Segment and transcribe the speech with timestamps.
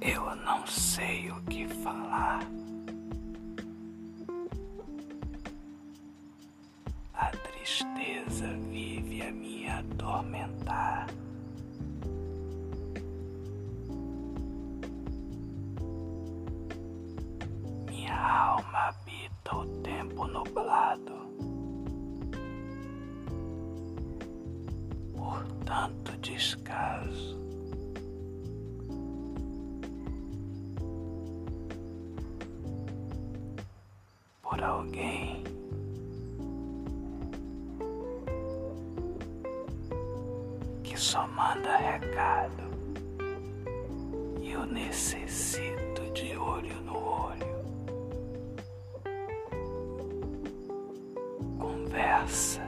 [0.00, 2.40] Eu não sei o que falar.
[7.14, 11.08] A tristeza vive a me atormentar.
[17.86, 21.18] Minha alma habita o tempo nublado.
[25.16, 27.47] Por tanto descaso.
[34.48, 35.44] Por alguém
[40.98, 42.64] só manda recado
[44.42, 47.58] e eu necessito de olho no olho.
[51.58, 52.67] Conversa.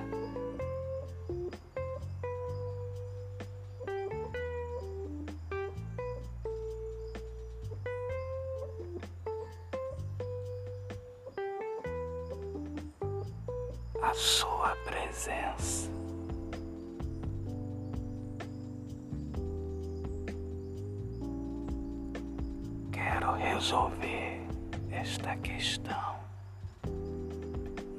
[14.02, 15.90] A sua presença.
[23.20, 24.40] quero resolver
[24.90, 26.16] esta questão.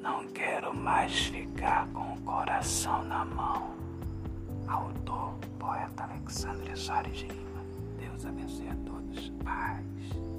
[0.00, 3.74] Não quero mais ficar com o coração na mão.
[4.66, 7.62] Autor, poeta Alexandre Soares de Lima.
[7.98, 9.30] Deus abençoe a todos.
[9.44, 10.31] Paz.